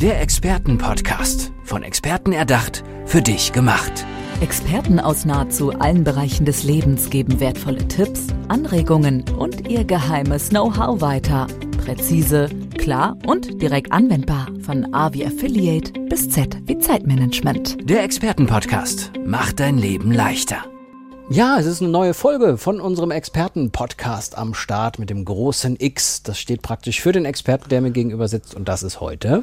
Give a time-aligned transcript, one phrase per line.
[0.00, 1.50] Der Expertenpodcast.
[1.64, 4.06] Von Experten erdacht, für dich gemacht.
[4.40, 11.00] Experten aus nahezu allen Bereichen des Lebens geben wertvolle Tipps, Anregungen und ihr geheimes Know-how
[11.00, 11.48] weiter.
[11.84, 14.46] Präzise, klar und direkt anwendbar.
[14.60, 17.78] Von A wie Affiliate bis Z wie Zeitmanagement.
[17.90, 20.58] Der Expertenpodcast macht dein Leben leichter.
[21.28, 26.22] Ja, es ist eine neue Folge von unserem Experten-Podcast am Start mit dem großen X.
[26.22, 28.54] Das steht praktisch für den Experten, der mir gegenüber sitzt.
[28.54, 29.42] Und das ist heute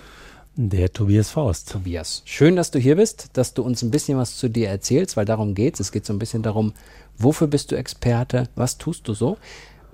[0.56, 1.72] der Tobias Faust.
[1.72, 5.18] Tobias, schön, dass du hier bist, dass du uns ein bisschen was zu dir erzählst,
[5.18, 5.80] weil darum geht's.
[5.80, 6.74] Es geht so ein bisschen darum,
[7.18, 9.38] wofür bist du Experte, was tust du so?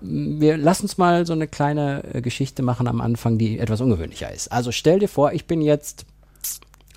[0.01, 4.31] Wir lassen uns mal so eine kleine äh, Geschichte machen am Anfang, die etwas ungewöhnlicher
[4.31, 4.51] ist.
[4.51, 6.05] Also stell dir vor, ich bin jetzt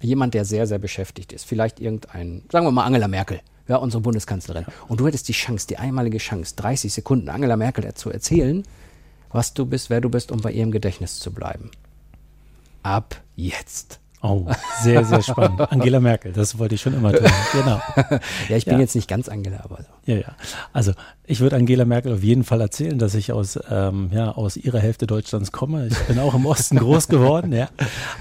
[0.00, 1.44] jemand, der sehr, sehr beschäftigt ist.
[1.44, 4.66] Vielleicht irgendein, sagen wir mal Angela Merkel ja, unsere Bundeskanzlerin.
[4.88, 8.62] Und du hättest die Chance, die einmalige Chance, 30 Sekunden Angela Merkel zu erzählen,
[9.30, 11.70] was du bist, wer du bist, um bei ihrem Gedächtnis zu bleiben.
[12.83, 14.01] Ab jetzt.
[14.27, 14.47] Oh,
[14.80, 15.61] sehr, sehr spannend.
[15.70, 17.27] Angela Merkel, das wollte ich schon immer tun.
[17.53, 17.78] Genau.
[18.48, 18.81] ja, ich bin ja.
[18.81, 20.11] jetzt nicht ganz Angela, aber so.
[20.11, 20.36] Ja, ja.
[20.72, 20.92] Also
[21.27, 24.78] ich würde Angela Merkel auf jeden Fall erzählen, dass ich aus, ähm, ja, aus ihrer
[24.78, 25.89] Hälfte Deutschlands komme.
[25.89, 27.69] Ich bin auch im Osten groß geworden, ja.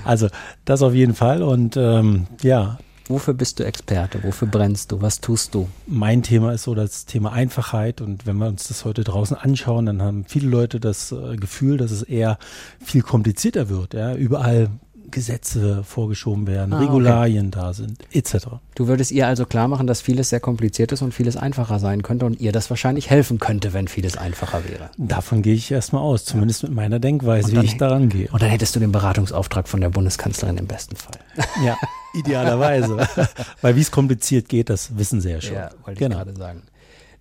[0.04, 0.28] Also
[0.66, 1.42] das auf jeden Fall.
[1.42, 4.24] Und ähm, ja, Wofür bist du Experte?
[4.24, 5.02] Wofür brennst du?
[5.02, 5.68] Was tust du?
[5.88, 8.00] Mein Thema ist so das Thema Einfachheit.
[8.00, 11.78] Und wenn wir uns das heute draußen anschauen, dann haben viele Leute das äh, Gefühl,
[11.78, 12.38] dass es eher
[12.80, 13.94] viel komplizierter wird.
[13.94, 14.16] Ja?
[14.16, 14.70] Überall
[15.12, 17.58] Gesetze vorgeschoben werden, ah, Regularien okay.
[17.60, 18.48] da sind, etc.
[18.76, 22.02] Du würdest ihr also klar machen, dass vieles sehr kompliziert ist und vieles einfacher sein
[22.04, 24.90] könnte und ihr das wahrscheinlich helfen könnte, wenn vieles einfacher wäre.
[24.98, 26.70] Davon gehe ich erstmal aus, zumindest ja.
[26.70, 28.28] mit meiner Denkweise, wie ich daran gehe.
[28.32, 31.20] Und dann hättest du den Beratungsauftrag von der Bundeskanzlerin im besten Fall.
[31.64, 31.78] Ja,
[32.14, 33.08] idealerweise.
[33.62, 35.56] Weil wie es kompliziert geht, das wissen sie ja schon.
[35.56, 36.18] Ja, wollte genau.
[36.18, 36.64] ich gerade sagen.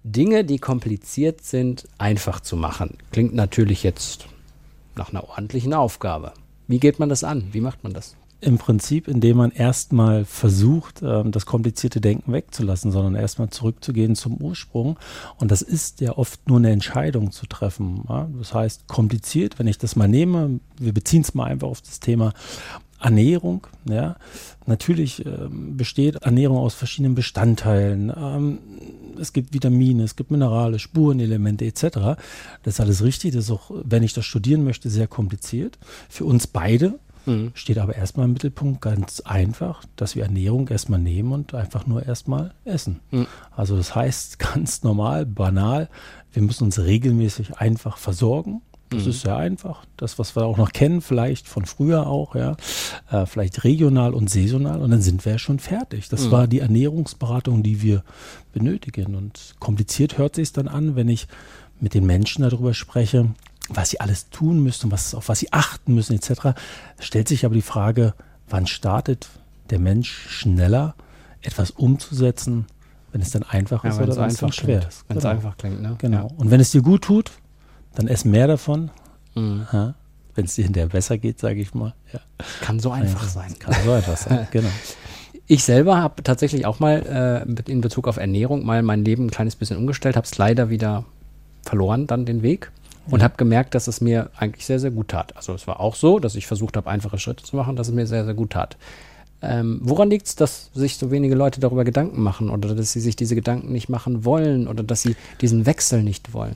[0.05, 4.27] Dinge, die kompliziert sind, einfach zu machen, klingt natürlich jetzt
[4.97, 6.33] nach einer ordentlichen Aufgabe.
[6.69, 7.49] Wie geht man das an?
[7.53, 8.17] Wie macht man das?
[8.41, 14.37] Im Prinzip, indem man erstmal versucht, ähm, das komplizierte Denken wegzulassen, sondern erstmal zurückzugehen zum
[14.37, 14.99] Ursprung.
[15.39, 18.03] Und das ist ja oft nur eine Entscheidung zu treffen.
[18.39, 22.01] Das heißt, kompliziert, wenn ich das mal nehme, wir beziehen es mal einfach auf das
[22.01, 22.33] Thema
[23.03, 23.67] Ernährung.
[23.85, 24.17] Ja,
[24.67, 28.13] natürlich ähm, besteht Ernährung aus verschiedenen Bestandteilen.
[28.17, 28.59] Ähm,
[29.21, 31.83] es gibt Vitamine, es gibt Minerale, Spurenelemente etc.
[32.63, 33.35] Das ist alles richtig.
[33.35, 35.79] Das ist auch, wenn ich das studieren möchte, sehr kompliziert.
[36.09, 37.51] Für uns beide mhm.
[37.55, 42.07] steht aber erstmal im Mittelpunkt ganz einfach, dass wir Ernährung erstmal nehmen und einfach nur
[42.07, 43.01] erstmal essen.
[43.11, 43.27] Mhm.
[43.55, 45.89] Also das heißt ganz normal, banal,
[46.33, 49.11] wir müssen uns regelmäßig einfach versorgen das mhm.
[49.11, 49.85] ist sehr einfach.
[49.97, 52.57] Das, was wir auch noch kennen, vielleicht von früher auch, ja.
[53.11, 56.09] Äh, vielleicht regional und saisonal und dann sind wir ja schon fertig.
[56.09, 56.31] Das mhm.
[56.31, 58.05] war die Ernährungsberatung, die wir
[58.53, 59.15] benötigen.
[59.15, 61.29] Und kompliziert hört sich dann an, wenn ich
[61.81, 63.31] mit den Menschen darüber spreche,
[63.69, 66.59] was sie alles tun müssen, was, auf was sie achten müssen, etc.
[66.99, 68.15] Stellt sich aber die Frage,
[68.49, 69.29] wann startet
[69.71, 70.95] der Mensch schneller,
[71.41, 72.67] etwas umzusetzen,
[73.13, 75.05] wenn es dann einfach ja, ist oder wenn es einfach schwer ist.
[75.09, 75.35] Wenn es genau.
[75.35, 75.97] einfach klingt, ne?
[75.99, 76.29] Genau.
[76.29, 76.37] Ja.
[76.37, 77.31] Und wenn es dir gut tut,
[77.95, 78.91] dann ess mehr davon.
[79.35, 79.95] Mhm.
[80.35, 81.95] Wenn es dir hinterher besser geht, sage ich mal.
[82.13, 82.21] Ja.
[82.63, 83.55] Kann so einfach sein.
[83.59, 84.71] Kann so einfach sein, genau.
[85.47, 89.31] Ich selber habe tatsächlich auch mal äh, in Bezug auf Ernährung mal mein Leben ein
[89.31, 91.05] kleines bisschen umgestellt, habe es leider wieder
[91.63, 92.71] verloren, dann den Weg.
[93.11, 93.25] Und ja.
[93.25, 95.37] habe gemerkt, dass es mir eigentlich sehr, sehr gut tat.
[95.37, 97.95] Also es war auch so, dass ich versucht habe, einfache Schritte zu machen, dass es
[97.95, 98.77] mir sehr, sehr gut tat.
[99.43, 103.01] Ähm, woran liegt es, dass sich so wenige Leute darüber Gedanken machen oder dass sie
[103.01, 106.55] sich diese Gedanken nicht machen wollen oder dass sie diesen Wechsel nicht wollen?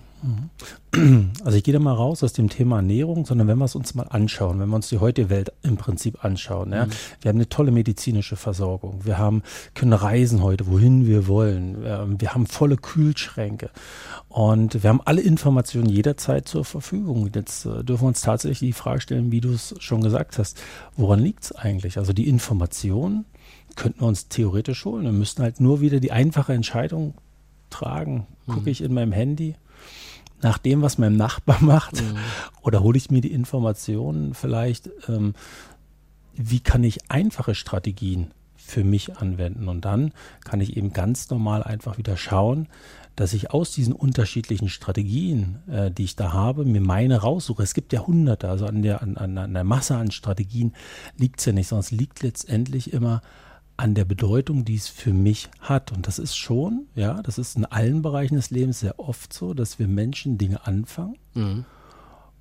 [1.45, 3.95] Also ich gehe da mal raus aus dem Thema Ernährung, sondern wenn wir es uns
[3.95, 6.91] mal anschauen, wenn wir uns die heutige Welt im Prinzip anschauen, ja, mhm.
[7.21, 9.43] wir haben eine tolle medizinische Versorgung, wir haben,
[9.75, 11.83] können reisen heute, wohin wir wollen,
[12.19, 13.71] wir haben volle Kühlschränke
[14.29, 17.31] und wir haben alle Informationen jederzeit zur Verfügung.
[17.35, 20.61] Jetzt äh, dürfen wir uns tatsächlich die Frage stellen, wie du es schon gesagt hast,
[20.97, 21.99] woran liegt es eigentlich?
[21.99, 23.27] Also die Informationen
[23.77, 25.05] könnten wir uns theoretisch holen.
[25.05, 27.15] Wir müssten halt nur wieder die einfache Entscheidung
[27.71, 28.27] tragen.
[28.47, 28.69] Gucke mhm.
[28.69, 29.55] ich in meinem Handy,
[30.43, 32.03] nach dem, was mein Nachbar macht?
[32.03, 32.17] Mhm.
[32.63, 35.35] Oder hole ich mir die Informationen vielleicht, ähm,
[36.35, 39.69] wie kann ich einfache Strategien für mich anwenden?
[39.69, 40.13] Und dann
[40.45, 42.69] kann ich eben ganz normal einfach wieder schauen,
[43.15, 47.63] dass ich aus diesen unterschiedlichen Strategien, äh, die ich da habe, mir meine raussuche.
[47.63, 50.75] Es gibt ja hunderte, also an der, an, an der Masse an Strategien
[51.17, 53.23] liegt es ja nicht, sondern es liegt letztendlich immer
[53.77, 55.93] an der Bedeutung, die es für mich hat.
[55.93, 59.55] Und das ist schon, ja, das ist in allen Bereichen des Lebens sehr oft so,
[59.55, 61.65] dass wir Menschen Dinge anfangen mhm.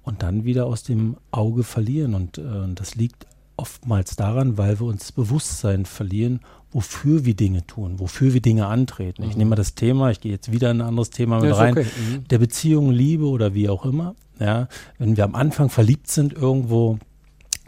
[0.04, 2.14] und dann wieder aus dem Auge verlieren.
[2.14, 3.26] Und äh, das liegt
[3.58, 6.40] oftmals daran, weil wir uns Bewusstsein verlieren,
[6.72, 9.24] wofür wir Dinge tun, wofür wir Dinge antreten.
[9.24, 9.30] Mhm.
[9.30, 11.56] Ich nehme mal das Thema, ich gehe jetzt wieder in ein anderes Thema mit ja,
[11.56, 11.86] rein, okay.
[11.86, 12.28] mhm.
[12.28, 14.16] der Beziehung, Liebe oder wie auch immer.
[14.40, 14.68] Ja,
[14.98, 17.00] wenn wir am Anfang verliebt sind irgendwo,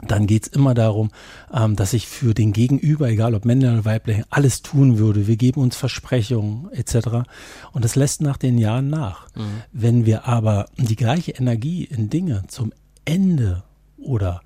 [0.06, 1.12] dann geht es immer darum,
[1.54, 5.28] ähm, dass ich für den Gegenüber, egal ob Männlein oder Weiblich, alles tun würde.
[5.28, 7.28] Wir geben uns Versprechungen etc.
[7.72, 9.28] Und das lässt nach den Jahren nach.
[9.36, 9.62] Mhm.
[9.72, 12.74] Wenn wir aber die gleiche Energie in Dinge zum
[13.06, 13.64] Ende
[13.98, 14.42] oder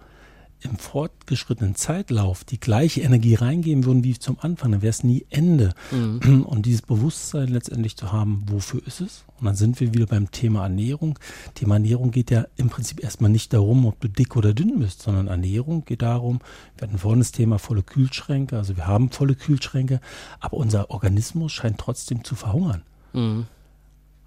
[0.61, 5.25] im fortgeschrittenen Zeitlauf die gleiche Energie reingeben würden wie zum Anfang, dann wäre es nie
[5.29, 5.73] Ende.
[5.91, 6.43] Mhm.
[6.43, 9.23] Und dieses Bewusstsein letztendlich zu haben, wofür ist es?
[9.39, 11.17] Und dann sind wir wieder beim Thema Ernährung.
[11.55, 15.01] Thema Ernährung geht ja im Prinzip erstmal nicht darum, ob du dick oder dünn bist,
[15.01, 16.39] sondern Ernährung geht darum,
[16.77, 19.99] wir hatten vorhin das Thema volle Kühlschränke, also wir haben volle Kühlschränke,
[20.39, 22.83] aber unser Organismus scheint trotzdem zu verhungern.
[23.13, 23.47] Mhm.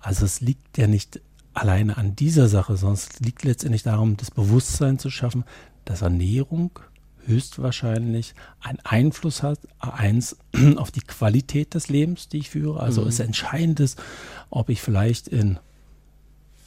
[0.00, 1.20] Also es liegt ja nicht
[1.54, 5.44] alleine an dieser Sache, sondern es liegt letztendlich darum, das Bewusstsein zu schaffen,
[5.84, 6.78] dass Ernährung
[7.26, 10.36] höchstwahrscheinlich einen Einfluss hat, eins
[10.76, 12.81] auf die Qualität des Lebens, die ich führe.
[12.81, 13.08] Also mhm.
[13.08, 14.02] es entscheidend ist,
[14.50, 15.58] ob ich vielleicht in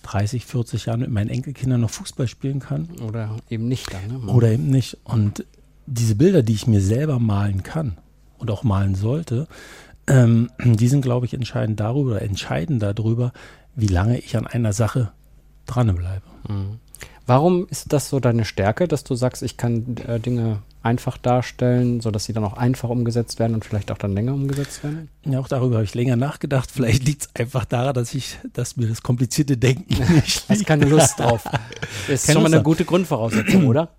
[0.03, 2.87] 30, 40 Jahren mit meinen Enkelkindern noch Fußball spielen kann.
[3.05, 4.25] Oder eben nicht dann.
[4.25, 4.31] Ne?
[4.31, 4.97] Oder eben nicht.
[5.03, 5.45] Und
[5.85, 7.97] diese Bilder, die ich mir selber malen kann
[8.37, 9.47] und auch malen sollte,
[10.07, 13.33] ähm, die sind, glaube ich, entscheidend darüber, entscheidend darüber,
[13.75, 15.11] wie lange ich an einer Sache
[15.65, 16.25] dranbleibe.
[16.47, 16.79] Mhm.
[17.27, 21.99] Warum ist das so deine Stärke, dass du sagst, ich kann äh, Dinge einfach darstellen,
[21.99, 25.09] sodass sie dann auch einfach umgesetzt werden und vielleicht auch dann länger umgesetzt werden?
[25.25, 26.71] Ja, auch darüber habe ich länger nachgedacht.
[26.71, 30.49] Vielleicht liegt es einfach daran, dass ich, dass mir das komplizierte Denken nicht liegt.
[30.49, 31.43] Hast keine Lust drauf.
[32.07, 33.89] Das ist schon mal eine gute Grundvoraussetzung, oder?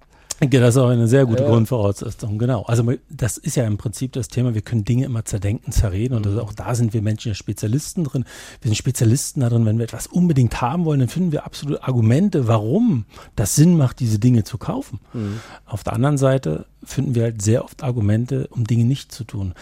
[0.41, 1.49] Das ist auch eine sehr gute ja.
[1.49, 2.63] Grundvoraussetzung, genau.
[2.63, 6.27] Also das ist ja im Prinzip das Thema, wir können Dinge immer zerdenken, zerreden und
[6.27, 6.39] mhm.
[6.39, 8.25] auch da sind wir Menschen ja Spezialisten drin.
[8.61, 12.47] Wir sind Spezialisten darin, wenn wir etwas unbedingt haben wollen, dann finden wir absolute Argumente,
[12.47, 13.05] warum
[13.35, 15.01] das Sinn macht, diese Dinge zu kaufen.
[15.13, 15.41] Mhm.
[15.67, 19.55] Auf der anderen Seite finden wir halt sehr oft Argumente, um Dinge nicht zu tun.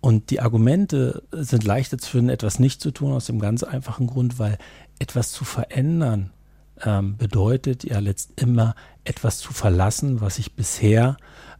[0.00, 4.06] Und die Argumente sind leichter zu finden, etwas nicht zu tun, aus dem ganz einfachen
[4.06, 4.58] Grund, weil
[4.98, 6.30] etwas zu verändern
[6.82, 11.16] ähm, bedeutet ja letzt immer etwas zu verlassen, was ich bisher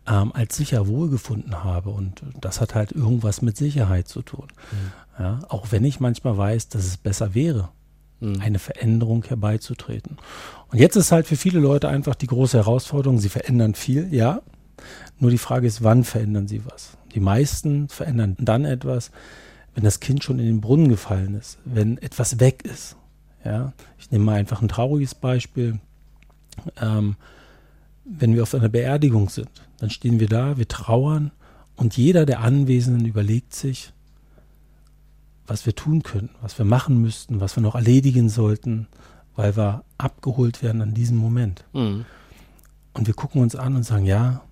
[0.07, 1.91] ähm, als sicher wohlgefunden habe.
[1.91, 4.49] Und das hat halt irgendwas mit Sicherheit zu tun.
[4.73, 5.23] Mhm.
[5.23, 7.69] Ja, auch wenn ich manchmal weiß, dass es besser wäre,
[8.21, 8.41] mhm.
[8.41, 10.19] eine Veränderung herbeizutreten.
[10.71, 14.43] Und jetzt ist halt für viele Leute einfach die große Herausforderung, sie verändern viel, ja.
[15.21, 16.97] Nur die Frage ist, wann verändern sie was?
[17.15, 19.13] Die meisten verändern dann etwas,
[19.75, 22.97] wenn das Kind schon in den Brunnen gefallen ist, wenn etwas weg ist.
[23.45, 25.79] Ja, ich nehme mal einfach ein trauriges Beispiel.
[26.81, 27.17] Ähm,
[28.05, 31.31] wenn wir auf einer Beerdigung sind, dann stehen wir da, wir trauern
[31.77, 33.93] und jeder der Anwesenden überlegt sich,
[35.47, 38.89] was wir tun könnten, was wir machen müssten, was wir noch erledigen sollten,
[39.37, 41.65] weil wir abgeholt werden an diesem Moment.
[41.73, 42.05] Mhm.
[42.93, 44.43] Und wir gucken uns an und sagen, ja,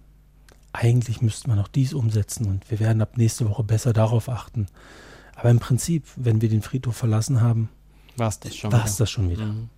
[0.72, 4.66] eigentlich müssten wir noch dies umsetzen und wir werden ab nächste Woche besser darauf achten.
[5.36, 7.68] Aber im Prinzip, wenn wir den Friedhof verlassen haben,
[8.16, 8.84] war es das schon wieder.
[8.96, 9.46] das schon wieder.
[9.46, 9.68] Mhm.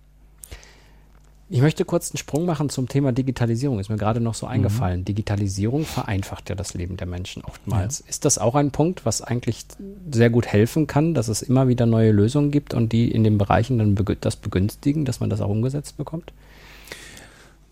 [1.47, 3.79] Ich möchte kurz einen Sprung machen zum Thema Digitalisierung.
[3.79, 4.53] Ist mir gerade noch so mhm.
[4.53, 5.01] eingefallen.
[5.01, 5.05] Mhm.
[5.05, 7.99] Digitalisierung vereinfacht ja das Leben der Menschen oftmals.
[7.99, 8.05] Ja.
[8.09, 9.65] Ist das auch ein Punkt, was eigentlich
[10.11, 13.37] sehr gut helfen kann, dass es immer wieder neue Lösungen gibt und die in den
[13.37, 16.33] Bereichen dann das begünstigen, dass man das auch umgesetzt bekommt?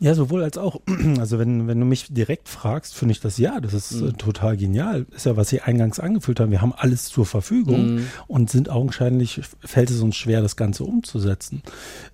[0.04, 0.82] Ja, sowohl als auch.
[1.20, 4.10] Also wenn, wenn du mich direkt fragst, finde ich das ja, das ist mhm.
[4.10, 5.06] äh, total genial.
[5.16, 6.52] Ist ja, was Sie eingangs angefühlt haben.
[6.52, 8.08] Wir haben alles zur Verfügung mhm.
[8.28, 11.64] und sind augenscheinlich, fällt es uns schwer, das Ganze umzusetzen.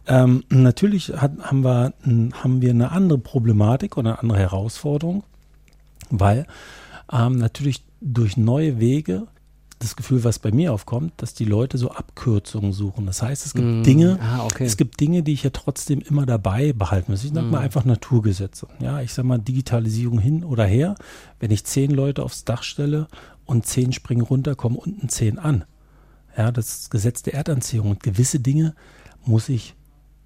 [0.05, 1.93] Ähm, natürlich hat, haben, wir,
[2.33, 5.23] haben wir eine andere Problematik oder eine andere Herausforderung,
[6.11, 6.45] weil
[7.11, 9.25] ähm, natürlich durch neue Wege
[9.79, 13.05] das Gefühl, was bei mir aufkommt, dass die Leute so Abkürzungen suchen.
[13.05, 13.83] Das heißt, es gibt mm.
[13.83, 14.65] Dinge, ah, okay.
[14.65, 17.23] es gibt Dinge, die ich ja trotzdem immer dabei behalten muss.
[17.23, 17.51] Ich sage mm.
[17.51, 18.67] mal einfach Naturgesetze.
[18.79, 20.95] Ja, ich sage mal Digitalisierung hin oder her.
[21.39, 23.07] Wenn ich zehn Leute aufs Dach stelle
[23.45, 25.63] und zehn springen runter, kommen unten zehn an.
[26.37, 27.91] Ja, das ist das Gesetz der Erdanziehung.
[27.91, 28.75] Und gewisse Dinge
[29.25, 29.75] muss ich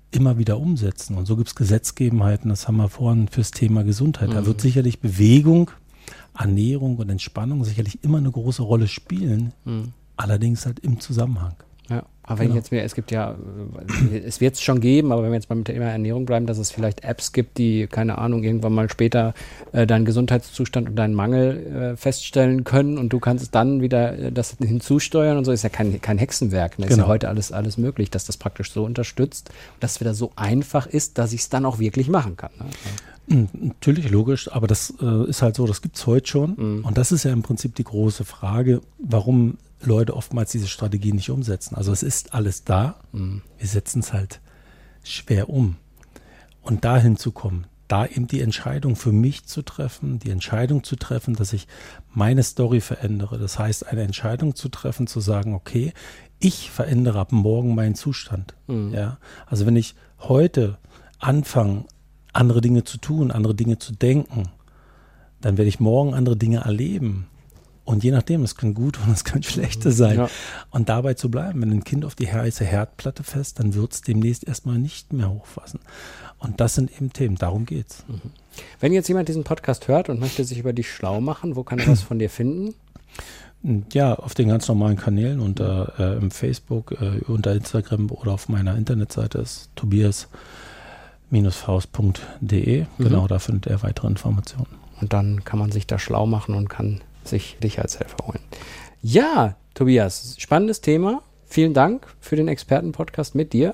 [0.10, 1.15] immer wieder umsetzen.
[1.15, 4.31] Und so gibt es Gesetzgebenheiten, das haben wir vorhin fürs Thema Gesundheit.
[4.31, 5.72] Da wird sicherlich Bewegung
[6.38, 9.93] Ernährung und Entspannung sicherlich immer eine große Rolle spielen, mhm.
[10.17, 11.55] allerdings halt im Zusammenhang.
[11.89, 12.55] Ja, aber wenn genau.
[12.55, 13.36] jetzt mehr, es gibt ja,
[14.12, 16.58] äh, es wird es schon geben, aber wenn wir jetzt beim Thema Ernährung bleiben, dass
[16.58, 19.34] es vielleicht Apps gibt, die, keine Ahnung, irgendwann mal später
[19.74, 24.32] äh, deinen Gesundheitszustand und deinen Mangel äh, feststellen können und du kannst dann wieder äh,
[24.32, 26.79] das hinzusteuern und so, ist ja kein, kein Hexenwerk.
[26.79, 26.86] Ne?
[26.86, 27.03] Ist genau.
[27.03, 29.50] ja heute alles, alles möglich, dass das praktisch so unterstützt,
[29.82, 32.51] dass es wieder so einfach ist, dass ich es dann auch wirklich machen kann.
[32.58, 32.65] Ne?
[33.27, 36.56] Natürlich, logisch, aber das äh, ist halt so, das gibt es heute schon.
[36.58, 36.86] Mhm.
[36.86, 41.30] Und das ist ja im Prinzip die große Frage, warum Leute oftmals diese Strategie nicht
[41.30, 41.75] umsetzen.
[41.75, 43.42] Also es ist alles da, mhm.
[43.58, 44.42] wir setzen es halt
[45.03, 45.75] schwer um.
[46.62, 50.96] Und dahin zu kommen, da eben die Entscheidung für mich zu treffen, die Entscheidung zu
[50.96, 51.68] treffen, dass ich
[52.13, 53.38] meine Story verändere.
[53.38, 55.94] Das heißt, eine Entscheidung zu treffen, zu sagen, okay,
[56.39, 58.53] ich verändere ab morgen meinen Zustand.
[58.68, 58.94] Mhm.
[58.94, 60.77] Ja, also wenn ich heute
[61.20, 61.86] anfange,
[62.34, 64.50] andere Dinge zu tun, andere Dinge zu denken,
[65.42, 67.28] dann werde ich morgen andere Dinge erleben.
[67.86, 70.18] Und je nachdem, es können gute und es können schlechte sein.
[70.18, 70.30] Ja.
[70.72, 74.02] Und dabei zu bleiben, wenn ein Kind auf die heiße Herdplatte fest, dann wird es
[74.02, 75.80] demnächst erstmal nicht mehr hochfassen.
[76.40, 78.04] Und das sind eben Themen, darum geht's.
[78.08, 78.32] Mhm.
[78.80, 81.80] Wenn jetzt jemand diesen Podcast hört und möchte sich über dich schlau machen, wo kann
[81.80, 82.74] er was von dir finden?
[83.94, 88.50] Ja, auf den ganz normalen Kanälen unter äh, im Facebook, äh, unter Instagram oder auf
[88.50, 89.70] meiner Internetseite ist
[91.34, 92.82] tobias-faust.de.
[92.82, 92.88] Mhm.
[93.04, 94.68] Genau, da findet er weitere Informationen.
[95.02, 98.40] Und dann kann man sich da schlau machen und kann sich dich als Helfer holen.
[99.02, 101.22] Ja, Tobias, spannendes Thema.
[101.46, 103.74] Vielen Dank für den Expertenpodcast mit dir.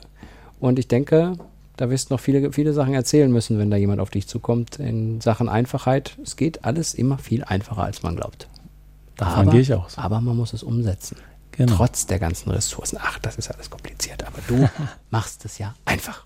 [0.60, 1.34] Und ich denke,
[1.78, 4.78] da wirst du noch viele, viele Sachen erzählen müssen, wenn da jemand auf dich zukommt
[4.78, 6.18] in Sachen Einfachheit.
[6.24, 8.48] Es geht alles immer viel einfacher, als man glaubt.
[9.18, 9.98] Davon aber, gehe ich aus.
[9.98, 11.18] Aber man muss es umsetzen.
[11.52, 11.76] Genau.
[11.76, 12.98] Trotz der ganzen Ressourcen.
[13.02, 14.70] Ach, das ist alles kompliziert, aber du
[15.10, 16.26] machst es ja einfach.